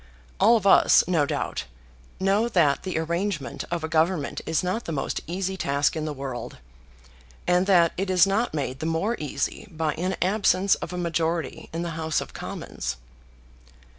[0.39, 1.65] All of us, no doubt,
[2.19, 6.11] know that the arrangement of a government is not the most easy task in the
[6.13, 6.57] world;
[7.45, 11.69] and that it is not made the more easy by an absence of a majority
[11.71, 12.95] in the House of Commons."